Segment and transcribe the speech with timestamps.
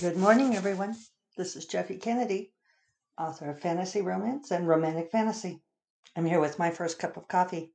[0.00, 0.96] Good morning, everyone.
[1.36, 2.54] This is Jeffe Kennedy,
[3.18, 5.60] author of Fantasy Romance and Romantic Fantasy.
[6.16, 7.74] I'm here with my first cup of coffee.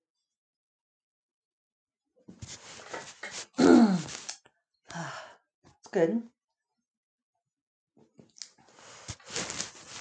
[3.60, 4.00] it's
[5.92, 6.24] good.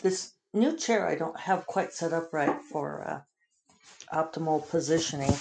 [0.01, 3.21] This new chair I don't have quite set up right for uh,
[4.17, 5.35] optimal positioning.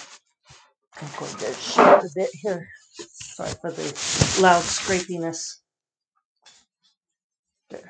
[1.01, 2.67] I'm going to shift a bit here.
[2.91, 5.62] Sorry for the loud scrapiness.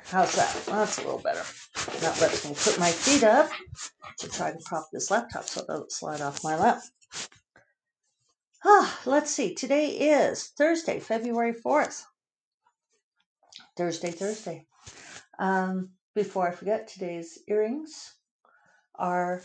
[0.06, 0.62] How's that?
[0.66, 1.42] Well, that's a little better.
[2.00, 3.50] That lets me put my feet up
[4.18, 6.82] to try to prop this laptop so it doesn't slide off my lap.
[8.64, 9.54] Ah, let's see.
[9.54, 12.04] Today is Thursday, February 4th.
[13.76, 14.66] Thursday, Thursday.
[15.38, 18.14] Um, before I forget, today's earrings
[18.94, 19.42] are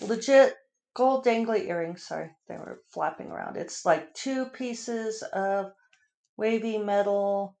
[0.00, 0.54] legit
[0.94, 2.06] gold dangly earrings.
[2.06, 3.56] Sorry, they were flapping around.
[3.56, 5.72] It's like two pieces of
[6.36, 7.56] wavy metal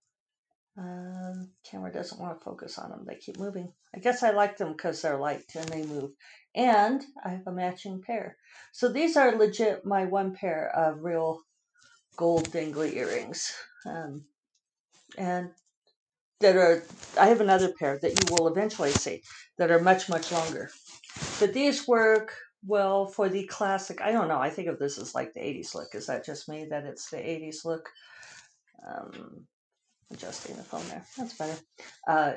[0.76, 3.04] um, camera doesn't want to focus on them.
[3.06, 3.72] They keep moving.
[3.94, 6.10] I guess I like them because they're light and they move.
[6.54, 8.36] And I have a matching pair.
[8.72, 11.40] So these are legit my one pair of real
[12.16, 13.52] gold dangly earrings.
[13.86, 14.24] Um,
[15.16, 15.50] and
[16.40, 16.82] that are,
[17.18, 19.22] I have another pair that you will eventually see
[19.58, 20.70] that are much, much longer.
[21.38, 22.34] But these work
[22.66, 24.00] well for the classic.
[24.00, 24.40] I don't know.
[24.40, 25.94] I think of this as like the 80s look.
[25.94, 27.88] Is that just me that it's the 80s look?
[28.86, 29.46] Um,
[30.14, 31.04] adjusting the phone there.
[31.18, 31.58] That's better.
[32.08, 32.32] Uh,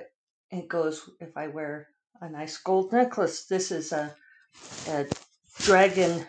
[0.52, 1.88] it goes if I wear
[2.22, 3.46] a nice gold necklace.
[3.46, 4.14] This is a,
[4.90, 5.06] a
[5.60, 6.26] dragon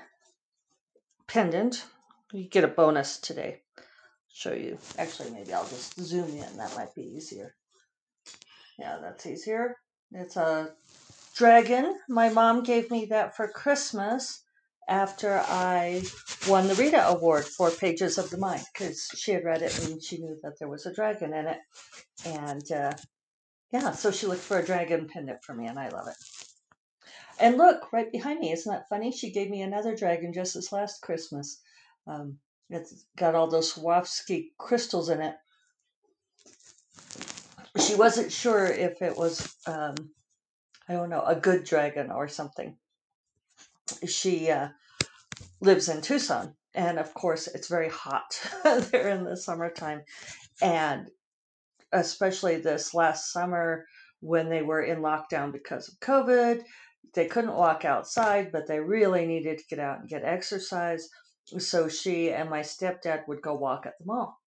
[1.26, 1.84] pendant.
[2.32, 3.62] You get a bonus today.
[4.32, 4.78] Show you.
[4.98, 6.56] Actually, maybe I'll just zoom in.
[6.56, 7.54] That might be easier.
[8.78, 9.76] Yeah, that's easier.
[10.12, 10.70] It's a
[11.34, 11.98] dragon.
[12.08, 14.42] My mom gave me that for Christmas
[14.88, 16.02] after I
[16.48, 20.02] won the Rita Award for Pages of the Mind because she had read it and
[20.02, 21.58] she knew that there was a dragon in it.
[22.24, 22.92] And uh,
[23.70, 26.16] yeah, so she looked for a dragon pendant for me, and I love it.
[27.38, 29.12] And look, right behind me, isn't that funny?
[29.12, 31.60] She gave me another dragon just this last Christmas.
[32.06, 32.38] Um,
[32.70, 35.36] it's got all those Swarovski crystals in it.
[37.78, 39.94] She wasn't sure if it was, um,
[40.88, 42.76] I don't know, a good dragon or something
[44.06, 44.68] she uh,
[45.60, 46.54] lives in Tucson.
[46.74, 50.02] And of course, it's very hot there in the summertime.
[50.62, 51.08] And
[51.92, 53.86] especially this last summer
[54.20, 56.62] when they were in lockdown because of COVID,
[57.14, 61.08] they couldn't walk outside, but they really needed to get out and get exercise.
[61.58, 64.38] So she and my stepdad would go walk at the mall.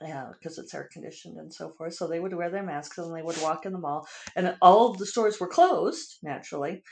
[0.00, 1.94] Yeah, because it's air conditioned and so forth.
[1.94, 4.06] So they would wear their masks and they would walk in the mall.
[4.36, 6.82] And all the stores were closed, naturally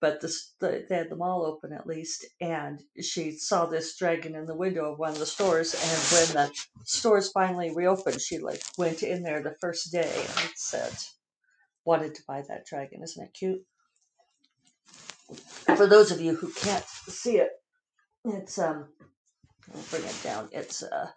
[0.00, 2.24] but the, the, they had them all open at least.
[2.40, 5.74] And she saw this dragon in the window of one of the stores.
[5.74, 6.54] And when the
[6.84, 10.92] stores finally reopened, she like went in there the first day and said,
[11.84, 13.02] wanted to buy that dragon.
[13.02, 13.62] Isn't it cute?
[15.76, 17.50] For those of you who can't see it,
[18.24, 18.88] it's um,
[19.74, 20.48] I'll bring it down.
[20.52, 21.08] It's uh,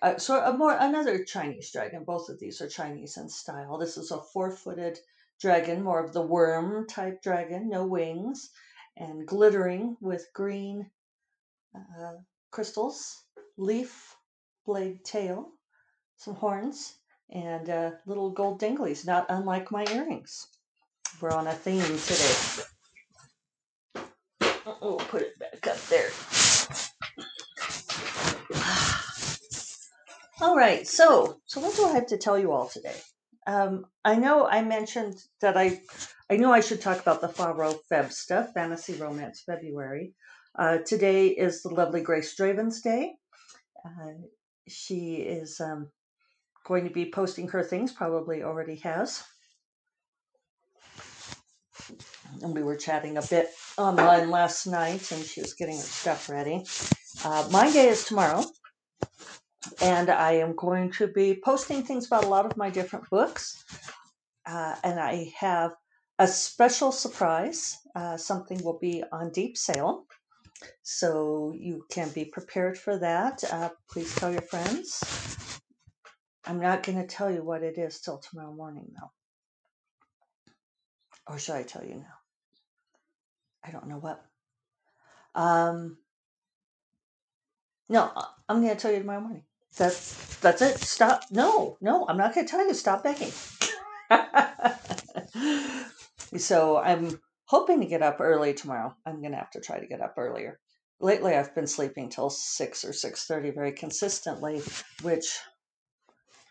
[0.00, 2.04] uh so a more another Chinese dragon.
[2.04, 3.76] Both of these are Chinese in style.
[3.78, 4.98] This is a four-footed
[5.40, 8.50] dragon, more of the worm type dragon, no wings,
[8.96, 10.90] and glittering with green
[11.74, 12.14] uh,
[12.50, 13.24] crystals,
[13.56, 14.14] leaf
[14.64, 15.48] blade tail,
[16.16, 16.98] some horns,
[17.30, 20.48] and uh, little gold dinglies, not unlike my earrings.
[21.20, 22.34] We're on a theme today.
[24.80, 26.10] We'll put it back up there.
[30.40, 32.96] All right, so so what do I have to tell you all today?
[33.46, 35.80] Um, I know I mentioned that I
[36.28, 40.14] I knew I should talk about the Faro Feb stuff, Fantasy Romance February.
[40.58, 43.12] Uh, today is the lovely Grace Draven's day.
[43.84, 44.14] Uh,
[44.66, 45.88] she is um,
[46.66, 49.22] going to be posting her things, probably already has.
[52.42, 56.28] And we were chatting a bit online last night, and she was getting her stuff
[56.28, 56.64] ready.
[57.24, 58.44] Uh, my day is tomorrow
[59.80, 63.64] and I am going to be posting things about a lot of my different books.
[64.46, 65.72] Uh, and I have
[66.18, 67.78] a special surprise.
[67.94, 70.06] Uh, something will be on deep sale.
[70.82, 73.44] So you can be prepared for that.
[73.44, 75.02] Uh, please tell your friends.
[76.46, 79.10] I'm not going to tell you what it is till tomorrow morning, though.
[81.26, 82.14] Or should I tell you now?
[83.64, 84.24] I don't know what.
[85.34, 85.98] Um,
[87.88, 88.10] no,
[88.48, 89.42] I'm going to tell you tomorrow morning.
[89.76, 90.78] That's that's it.
[90.78, 91.22] Stop.
[91.30, 92.74] No, no, I'm not going to tell you.
[92.74, 93.32] Stop begging.
[96.36, 98.94] so I'm hoping to get up early tomorrow.
[99.04, 100.58] I'm going to have to try to get up earlier.
[101.00, 104.62] Lately, I've been sleeping till six or six thirty very consistently,
[105.02, 105.38] which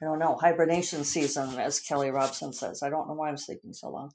[0.02, 2.84] I don't know, hibernation season, as Kelly Robson says.
[2.84, 4.12] I don't know why I'm sleeping so long.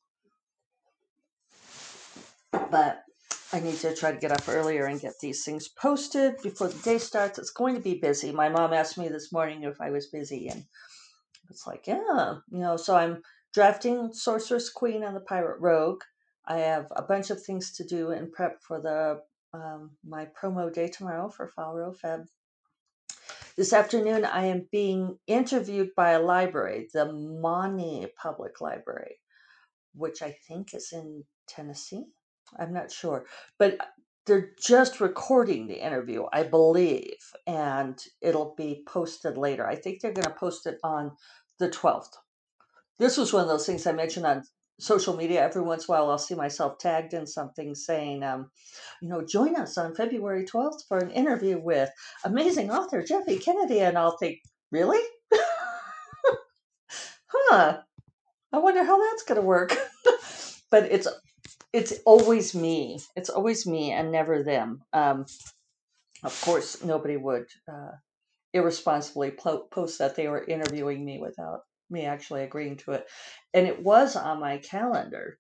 [2.53, 3.03] But
[3.53, 6.83] I need to try to get up earlier and get these things posted before the
[6.83, 7.37] day starts.
[7.39, 8.31] It's going to be busy.
[8.31, 10.65] My mom asked me this morning if I was busy, and
[11.49, 16.03] it's like, yeah, you know, so I'm drafting Sorceress Queen and the Pirate Rogue.
[16.47, 20.73] I have a bunch of things to do in prep for the um, my promo
[20.73, 22.27] day tomorrow for FaRo Feb.
[23.57, 29.17] This afternoon, I am being interviewed by a library, the Maunee Public Library,
[29.93, 32.05] which I think is in Tennessee.
[32.59, 33.27] I'm not sure,
[33.59, 33.79] but
[34.27, 37.17] they're just recording the interview, I believe,
[37.47, 39.67] and it'll be posted later.
[39.67, 41.13] I think they're going to post it on
[41.59, 42.13] the 12th.
[42.99, 44.45] This was one of those things I mentioned on
[44.79, 45.43] social media.
[45.45, 48.51] Every once in a while, I'll see myself tagged in something saying, um,
[49.01, 51.91] you know, join us on February 12th for an interview with
[52.25, 53.81] amazing author Jeffe Kennedy.
[53.81, 54.39] And I'll think,
[54.71, 55.03] really?
[57.27, 57.79] huh.
[58.53, 59.77] I wonder how that's going to work.
[60.71, 61.09] but it's
[61.73, 63.01] it's always me.
[63.17, 64.83] It's always me and never them.
[64.93, 65.27] Um,
[66.23, 67.93] of course, nobody would uh,
[68.53, 73.07] irresponsibly po- post that they were interviewing me without me actually agreeing to it.
[73.55, 75.39] And it was on my calendar.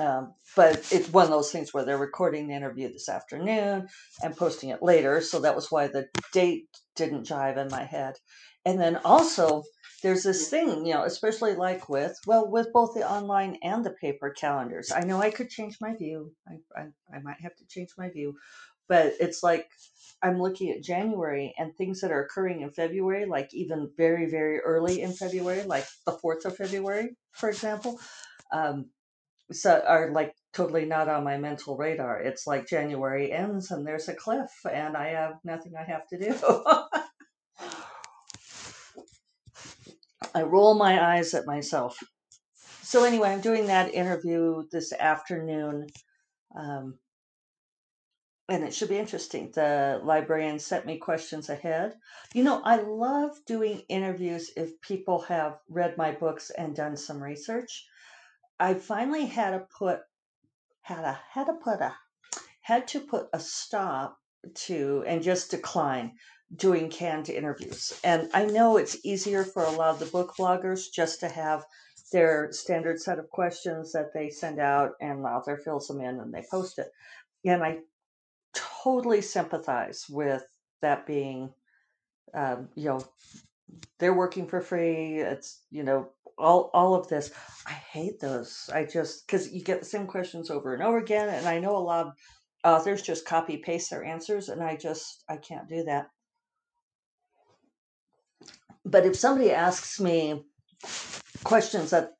[0.00, 3.88] Um, but it's one of those things where they're recording the interview this afternoon
[4.22, 5.20] and posting it later.
[5.20, 6.66] So that was why the date
[6.96, 8.14] didn't jive in my head.
[8.68, 9.62] And then also,
[10.02, 13.92] there's this thing, you know, especially like with, well, with both the online and the
[13.92, 14.92] paper calendars.
[14.94, 16.34] I know I could change my view.
[16.46, 18.36] I, I, I might have to change my view,
[18.86, 19.70] but it's like
[20.22, 24.58] I'm looking at January and things that are occurring in February, like even very, very
[24.58, 27.98] early in February, like the 4th of February, for example,
[28.52, 28.90] um,
[29.50, 32.20] so are like totally not on my mental radar.
[32.20, 36.18] It's like January ends and there's a cliff and I have nothing I have to
[36.18, 37.00] do.
[40.34, 41.98] I roll my eyes at myself.
[42.82, 45.88] So, anyway, I'm doing that interview this afternoon.
[46.58, 46.98] Um,
[48.48, 49.50] and it should be interesting.
[49.54, 51.94] The librarian sent me questions ahead.
[52.32, 57.22] You know, I love doing interviews if people have read my books and done some
[57.22, 57.86] research.
[58.58, 60.00] I finally had to put
[60.80, 61.94] had a had to put a
[62.62, 64.18] had to put a stop
[64.54, 66.12] to and just decline
[66.56, 67.98] doing canned interviews.
[68.04, 71.64] And I know it's easier for a lot of the book bloggers just to have
[72.10, 76.20] their standard set of questions that they send out and the author fills them in
[76.20, 76.88] and they post it.
[77.44, 77.78] And I
[78.54, 80.42] totally sympathize with
[80.80, 81.52] that being,
[82.34, 83.04] um, you know,
[83.98, 85.18] they're working for free.
[85.18, 86.08] It's, you know,
[86.38, 87.30] all, all of this.
[87.66, 88.70] I hate those.
[88.72, 91.28] I just, because you get the same questions over and over again.
[91.28, 92.12] And I know a lot of
[92.64, 96.08] authors just copy paste their answers, and I just, I can't do that.
[98.88, 100.46] But if somebody asks me
[101.44, 102.12] questions that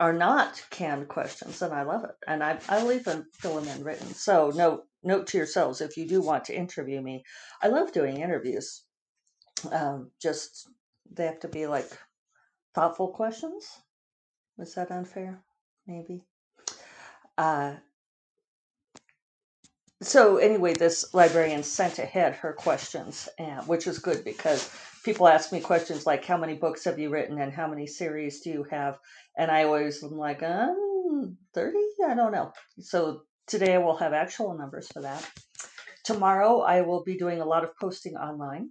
[0.00, 2.16] are not canned questions, then I love it.
[2.26, 4.12] And I, I'll even fill them in written.
[4.12, 7.22] So note, note to yourselves, if you do want to interview me,
[7.62, 8.82] I love doing interviews.
[9.70, 10.68] Um, just,
[11.10, 11.88] they have to be like
[12.74, 13.64] thoughtful questions.
[14.58, 15.44] Was that unfair?
[15.86, 16.24] Maybe.
[17.38, 17.74] Uh,
[20.02, 24.70] so anyway, this librarian sent ahead her questions, and, which is good because
[25.06, 28.40] people ask me questions like, "How many books have you written?" and "How many series
[28.40, 28.98] do you have?"
[29.38, 31.78] And I always am like, um, 30?
[32.06, 32.52] I don't know.
[32.80, 35.24] So today I will have actual numbers for that.
[36.04, 38.70] Tomorrow I will be doing a lot of posting online.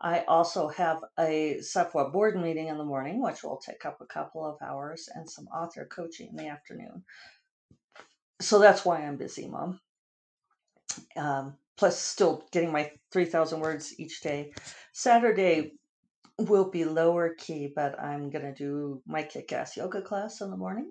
[0.00, 4.06] I also have a SFWA board meeting in the morning, which will take up a
[4.06, 7.04] couple of hours, and some author coaching in the afternoon.
[8.40, 9.80] So that's why I'm busy, Mom.
[11.16, 14.52] Um, plus, still getting my 3,000 words each day.
[14.92, 15.72] Saturday
[16.38, 20.50] will be lower key, but I'm going to do my kick ass yoga class in
[20.50, 20.90] the morning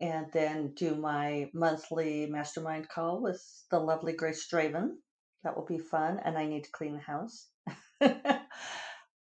[0.00, 4.90] and then do my monthly mastermind call with the lovely Grace Draven.
[5.42, 7.46] That will be fun, and I need to clean the house.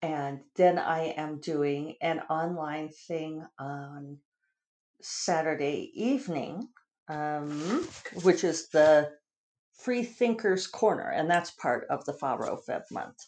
[0.03, 4.19] and then I am doing an online thing on
[5.01, 6.69] Saturday evening,
[7.09, 7.87] um,
[8.23, 9.11] which is the
[9.79, 13.27] Free Thinkers Corner, and that's part of the FaRo Feb month.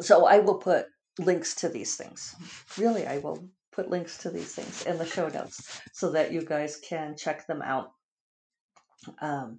[0.00, 0.86] So I will put
[1.18, 2.34] links to these things.
[2.78, 6.42] Really, I will put links to these things in the show notes so that you
[6.42, 7.90] guys can check them out.
[9.20, 9.58] Um,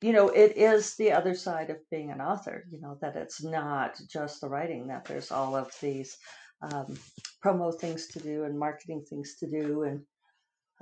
[0.00, 3.42] you know, it is the other side of being an author, you know, that it's
[3.42, 6.16] not just the writing, that there's all of these
[6.62, 6.98] um,
[7.42, 9.84] promo things to do and marketing things to do.
[9.84, 10.02] And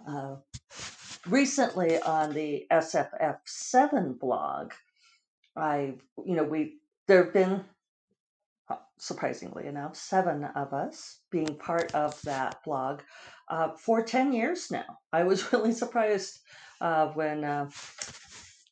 [0.08, 0.36] uh,
[1.26, 4.72] recently on the SFF7 blog,
[5.56, 7.64] I, you know, we, there have been
[8.98, 13.00] surprisingly enough, seven of us being part of that blog
[13.48, 14.98] uh, for 10 years now.
[15.12, 16.38] I was really surprised
[16.80, 17.70] uh, when uh,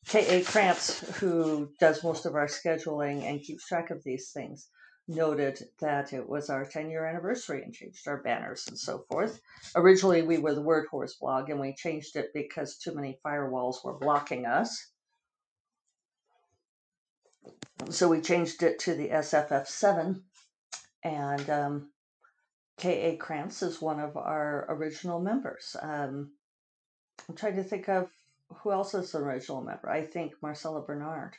[0.06, 0.42] K.A.
[0.42, 4.68] Krantz, who does most of our scheduling and keeps track of these things,
[5.10, 9.40] noted that it was our 10 year anniversary and changed our banners and so forth.
[9.74, 13.84] Originally, we were the Word Whores blog, and we changed it because too many firewalls
[13.84, 14.86] were blocking us.
[17.90, 20.20] So we changed it to the SFF7,
[21.02, 21.90] and um,
[22.76, 23.16] K.A.
[23.16, 25.74] Krantz is one of our original members.
[25.80, 26.32] Um,
[27.28, 28.10] I'm trying to think of
[28.48, 29.88] who else is an original member.
[29.88, 31.34] I think Marcella Burnard.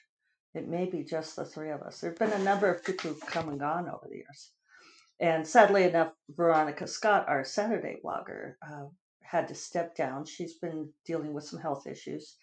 [0.53, 1.99] It may be just the three of us.
[1.99, 4.51] There have been a number of people who've come and gone over the years.
[5.19, 8.85] And sadly enough, Veronica Scott, our Saturday blogger, uh,
[9.21, 10.25] had to step down.
[10.25, 12.37] She's been dealing with some health issues.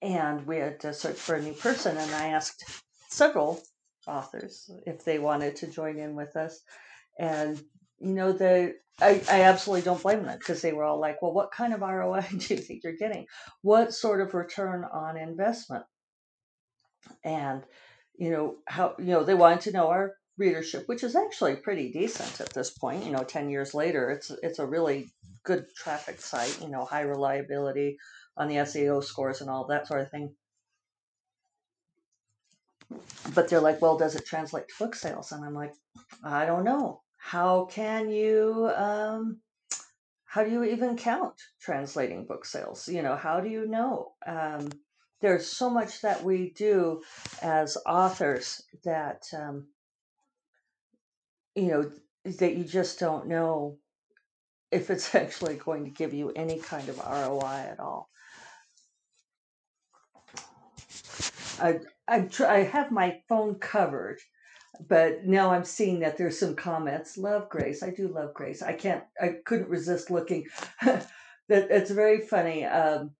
[0.00, 1.96] And we had to search for a new person.
[1.96, 2.64] And I asked
[3.10, 3.62] several
[4.06, 6.60] authors if they wanted to join in with us.
[7.18, 7.60] And,
[7.98, 11.32] you know, the I, I absolutely don't blame them because they were all like, well,
[11.32, 13.26] what kind of ROI do you think you're getting?
[13.62, 15.84] What sort of return on investment?
[17.24, 17.62] And
[18.18, 21.90] you know how you know they wanted to know our readership which is actually pretty
[21.92, 25.10] decent at this point you know 10 years later it's it's a really
[25.44, 27.98] good traffic site you know high reliability
[28.36, 30.34] on the SEO scores and all that sort of thing.
[33.34, 35.32] But they're like well does it translate to book sales?
[35.32, 35.74] And i'm like
[36.22, 37.02] i don't know.
[37.16, 39.40] How can you um
[40.24, 42.88] how do you even count translating book sales?
[42.88, 44.12] You know how do you know?
[44.26, 44.68] Um
[45.26, 47.02] there's so much that we do
[47.42, 49.66] as authors that um,
[51.56, 51.90] you know
[52.24, 53.76] that you just don't know
[54.70, 58.08] if it's actually going to give you any kind of ROI at all.
[61.60, 64.20] I I, try, I have my phone covered,
[64.88, 67.18] but now I'm seeing that there's some comments.
[67.18, 68.62] Love Grace, I do love Grace.
[68.62, 70.46] I can't, I couldn't resist looking.
[70.84, 71.08] that
[71.48, 72.64] it's very funny.
[72.64, 73.10] Um,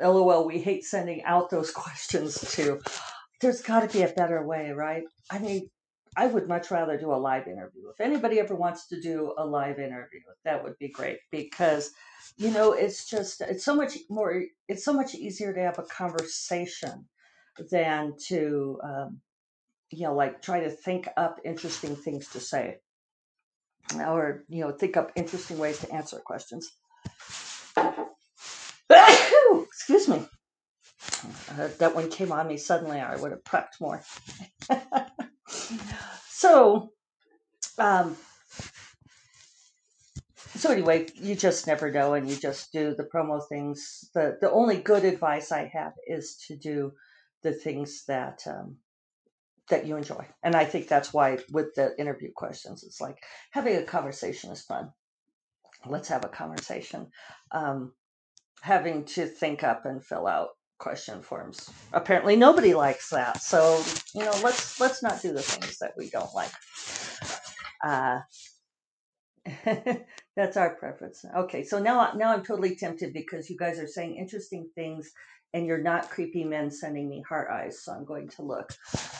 [0.00, 2.80] LOL, we hate sending out those questions to.
[3.40, 5.04] There's got to be a better way, right?
[5.30, 5.68] I mean,
[6.16, 7.88] I would much rather do a live interview.
[7.90, 11.90] If anybody ever wants to do a live interview, that would be great because,
[12.36, 15.82] you know, it's just, it's so much more, it's so much easier to have a
[15.82, 17.06] conversation
[17.70, 19.20] than to, um,
[19.90, 22.78] you know, like try to think up interesting things to say
[23.98, 26.70] or, you know, think up interesting ways to answer questions.
[29.86, 30.26] Excuse me.
[31.50, 32.98] Uh, that one came on me suddenly.
[33.00, 34.02] I would have prepped more.
[36.26, 36.88] so,
[37.78, 38.16] um,
[40.56, 44.08] so anyway, you just never know, and you just do the promo things.
[44.14, 46.92] the The only good advice I have is to do
[47.42, 48.78] the things that um,
[49.68, 53.18] that you enjoy, and I think that's why with the interview questions, it's like
[53.50, 54.92] having a conversation is fun.
[55.84, 57.08] Let's have a conversation.
[57.52, 57.92] Um,
[58.64, 61.70] having to think up and fill out question forms.
[61.92, 63.42] Apparently nobody likes that.
[63.42, 63.82] So,
[64.14, 66.50] you know, let's let's not do the things that we don't like.
[67.84, 68.20] Uh,
[70.36, 71.22] that's our preference.
[71.36, 75.12] Okay, so now now I'm totally tempted because you guys are saying interesting things
[75.52, 78.72] and you're not creepy men sending me heart eyes, so I'm going to look.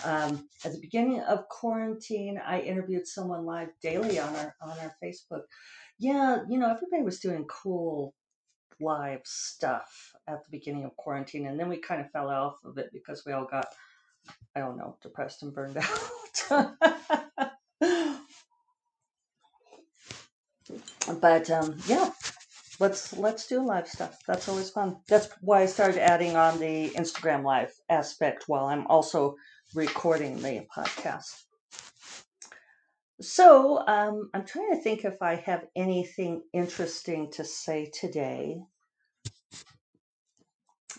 [0.06, 4.96] Um, at the beginning of quarantine, I interviewed someone live daily on our on our
[5.04, 5.42] Facebook.
[5.98, 8.14] Yeah, you know, everybody was doing cool
[8.80, 12.78] live stuff at the beginning of quarantine, and then we kind of fell off of
[12.78, 13.66] it because we all got,
[14.56, 15.76] I don't know, depressed and burned
[16.50, 16.70] out.
[21.20, 22.10] but um, yeah,
[22.80, 24.18] let's let's do live stuff.
[24.26, 24.96] That's always fun.
[25.08, 29.36] That's why I started adding on the Instagram live aspect while I'm also
[29.74, 31.44] recording the podcast.
[33.20, 38.60] So um, I'm trying to think if I have anything interesting to say today.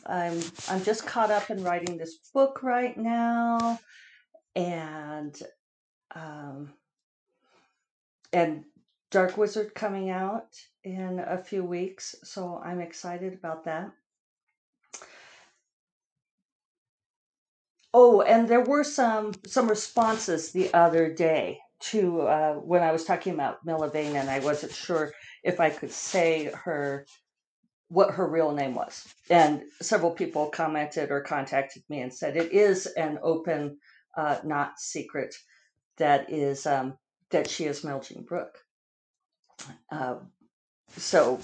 [0.06, 3.80] I'm I'm just caught up in writing this book right now,
[4.56, 5.36] and
[6.14, 6.74] um,
[8.32, 8.64] and
[9.12, 13.92] Dark Wizard coming out in a few weeks, so I'm excited about that.
[17.94, 23.04] Oh, and there were some some responses the other day to uh, when I was
[23.04, 25.14] talking about Milla Vane, and I wasn't sure
[25.44, 27.06] if I could say her
[27.90, 29.08] what her real name was.
[29.30, 33.78] And several people commented or contacted me and said it is an open,
[34.18, 35.36] uh, not secret,
[35.98, 36.98] that is um,
[37.32, 38.58] that she is Meljean Brook.
[39.92, 40.16] Uh,
[40.98, 41.40] so,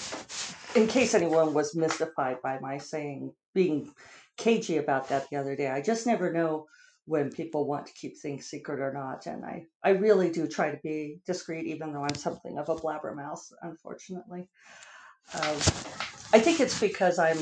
[0.76, 3.94] in case anyone was mystified by my saying being
[4.38, 6.68] cagey about that the other day, I just never know
[7.12, 9.26] when people want to keep things secret or not.
[9.26, 12.76] And I, I really do try to be discreet, even though I'm something of a
[12.76, 14.48] blabbermouth, unfortunately.
[15.36, 15.58] Um,
[16.34, 17.38] I think it's because I'm,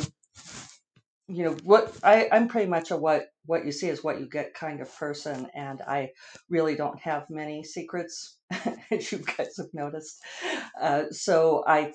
[1.27, 4.27] you know, what I, I'm pretty much a what what you see is what you
[4.27, 6.13] get kind of person, and I
[6.49, 8.39] really don't have many secrets,
[8.91, 10.19] as you guys have noticed.
[10.81, 11.93] Uh, so I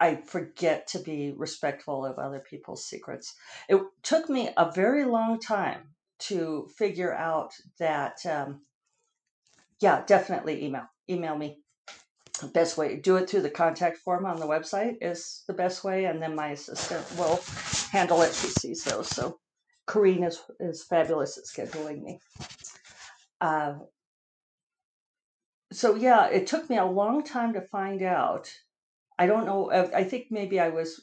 [0.00, 3.34] I forget to be respectful of other people's secrets.
[3.68, 5.92] It took me a very long time
[6.28, 8.62] to figure out that, um,
[9.80, 10.86] yeah, definitely email.
[11.08, 11.58] Email me.
[12.52, 16.06] Best way, do it through the contact form on the website is the best way,
[16.06, 17.40] and then my assistant will
[17.92, 18.34] handle it.
[18.34, 19.08] She sees those.
[19.08, 19.38] So,
[19.86, 22.18] Corrine is, is fabulous at scheduling me.
[23.40, 23.74] Uh,
[25.72, 28.50] so, yeah, it took me a long time to find out
[29.18, 29.70] I don't know.
[29.70, 31.00] I think maybe I was,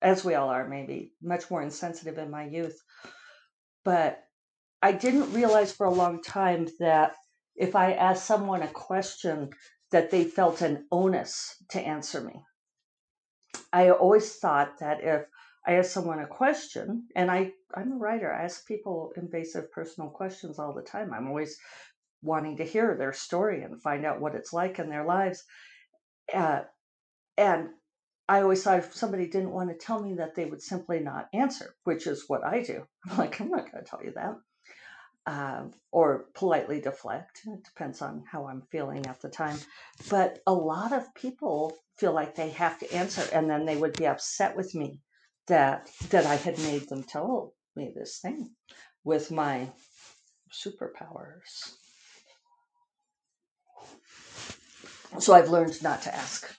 [0.00, 2.80] as we all are, maybe much more insensitive in my youth.
[3.84, 4.22] But
[4.82, 7.14] I didn't realize for a long time that
[7.56, 9.50] if I asked someone a question,
[9.90, 12.42] that they felt an onus to answer me.
[13.72, 15.24] I always thought that if
[15.66, 20.10] I asked someone a question, and I, I'm a writer, I ask people invasive personal
[20.10, 21.12] questions all the time.
[21.12, 21.58] I'm always
[22.22, 25.42] wanting to hear their story and find out what it's like in their lives.
[26.32, 26.60] Uh,
[27.36, 27.68] and
[28.28, 31.28] I always thought if somebody didn't want to tell me that they would simply not
[31.32, 32.86] answer, which is what I do.
[33.10, 34.34] I'm like, I'm not going to tell you that.
[35.26, 37.42] Uh, or politely deflect.
[37.46, 39.58] It depends on how I'm feeling at the time.
[40.08, 43.98] But a lot of people feel like they have to answer, and then they would
[43.98, 45.02] be upset with me
[45.48, 48.50] that that I had made them tell me this thing
[49.04, 49.68] with my
[50.50, 51.74] superpowers.
[55.18, 56.54] So I've learned not to ask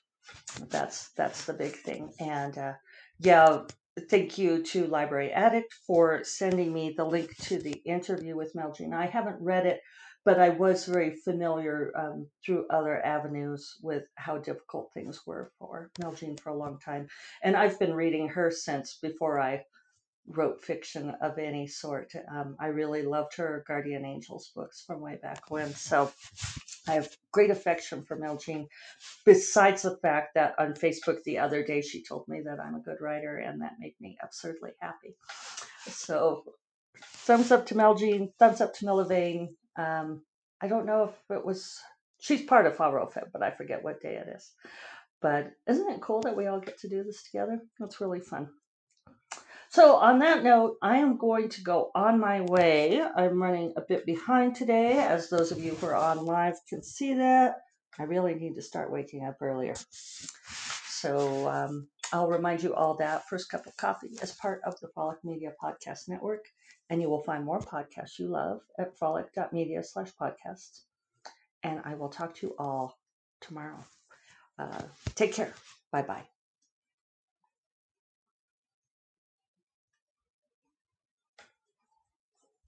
[0.70, 2.12] that's that's the big thing.
[2.20, 2.74] And uh,
[3.20, 3.62] yeah,
[4.10, 8.76] thank you to Library Addict for sending me the link to the interview with Mel
[8.94, 9.82] I haven't read it,
[10.26, 15.92] but I was very familiar um, through other avenues with how difficult things were for
[16.00, 17.08] Mel for a long time.
[17.44, 19.64] And I've been reading her since before I
[20.30, 22.14] wrote fiction of any sort.
[22.32, 25.74] Um, I really loved her Guardian Angels books from way back when.
[25.74, 26.12] So
[26.88, 28.68] I have great affection for Meljean,
[29.26, 32.80] besides the fact that on Facebook the other day she told me that I'm a
[32.80, 35.16] good writer, and that made me absurdly happy.
[35.88, 36.44] So,
[37.04, 39.56] thumbs up to Meljean, thumbs up to Milla Vane.
[39.78, 40.24] Um,
[40.62, 41.78] I don't know if it was,
[42.20, 42.94] she's part of Fab,
[43.32, 44.52] but I forget what day it is.
[45.22, 47.60] But isn't it cool that we all get to do this together?
[47.82, 48.50] It's really fun.
[49.72, 53.02] So, on that note, I am going to go on my way.
[53.02, 56.82] I'm running a bit behind today, as those of you who are on live can
[56.82, 57.58] see that.
[58.00, 59.76] I really need to start waking up earlier.
[60.88, 64.90] So, um, I'll remind you all that First Cup of Coffee is part of the
[64.96, 66.46] Frolic Media Podcast Network,
[66.90, 70.82] and you will find more podcasts you love at frolic.media slash podcasts.
[71.62, 72.98] And I will talk to you all
[73.40, 73.84] tomorrow.
[74.58, 74.82] Uh,
[75.14, 75.54] take care.
[75.92, 76.39] Bye bye.